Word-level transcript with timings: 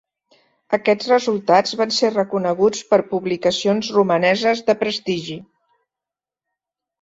Aquests 0.75 1.09
resultats 1.09 1.75
van 1.81 1.93
ser 1.97 2.09
reconeguts 2.15 2.81
per 2.93 2.99
publicacions 3.11 3.91
romaneses 3.99 4.65
de 4.71 4.77
prestigi. 4.81 5.37